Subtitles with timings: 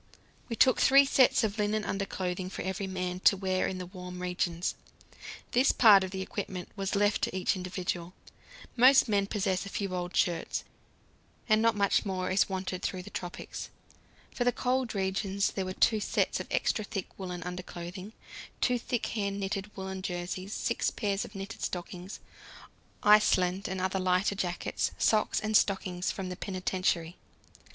[0.49, 4.19] We took three sets of linen underclothing for every man, to wear in the warm
[4.19, 4.73] regions.
[5.51, 8.15] This part of the equipment was left to each individual;
[8.75, 10.63] most men possess a few old shirts,
[11.47, 13.69] and not much more is wanted through the tropics.
[14.33, 18.13] For the cold regions there were two sets of extra thick woollen underclothing,
[18.59, 22.19] two thick hand knitted woollen jerseys, six pairs of knitted stockings,
[23.03, 27.17] Iceland and other lighter jackets, socks and stockings from the penitentiary.